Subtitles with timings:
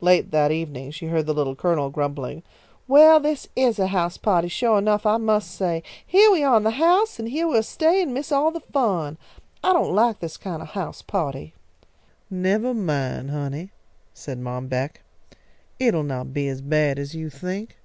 [0.00, 2.42] Late that evening she heard the Little Colonel grumbling:
[2.88, 5.84] "Well, this is a house pahty suah enough, I must say!
[6.04, 9.16] Heah we are in the house, and heah we'll stay and miss all the fun.
[9.62, 11.52] I don't like this kind of a house pahty!"
[12.30, 13.70] "Nevah mine, honey,"
[14.12, 15.02] said Mom Beck.
[15.78, 17.76] "It'll not be as bad as you think.